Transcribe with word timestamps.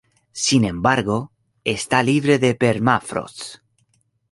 Sin 0.45 0.63
embargo, 0.73 1.19
está 1.63 1.97
libre 2.01 2.35
de 2.39 2.55
permafrost. 2.55 3.41